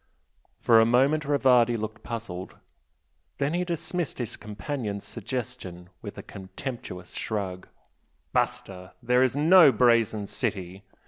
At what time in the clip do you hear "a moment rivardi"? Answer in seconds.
0.79-1.77